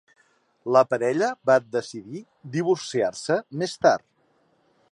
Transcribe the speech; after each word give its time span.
La 0.75 0.81
parella 0.93 1.27
va 1.49 1.57
decidir 1.75 2.21
divorciar-se 2.55 3.37
més 3.65 3.77
tard. 3.87 4.05